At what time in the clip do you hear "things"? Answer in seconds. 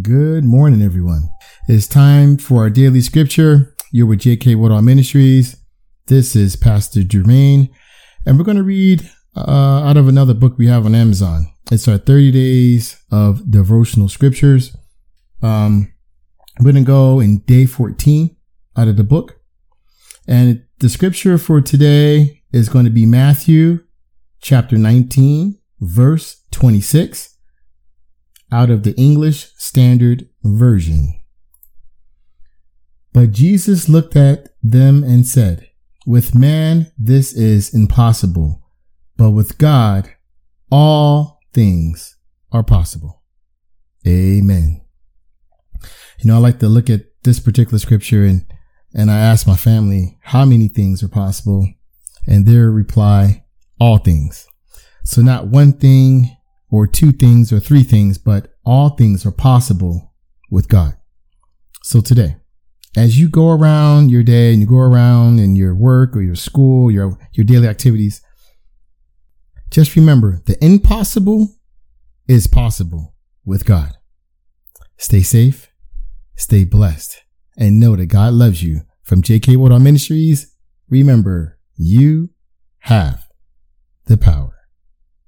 41.52-42.16, 50.68-51.02, 53.98-54.46, 57.12-57.52, 57.82-58.16, 58.88-59.26